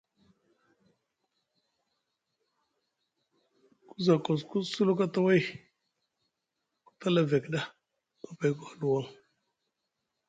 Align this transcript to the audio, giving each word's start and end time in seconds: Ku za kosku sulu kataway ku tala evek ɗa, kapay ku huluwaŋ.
Ku 3.87 3.95
za 4.05 4.15
kosku 4.25 4.57
sulu 4.71 4.93
kataway 4.99 5.41
ku 6.85 6.91
tala 6.99 7.19
evek 7.25 7.45
ɗa, 7.53 7.61
kapay 8.23 8.51
ku 8.57 8.63
huluwaŋ. 8.69 9.05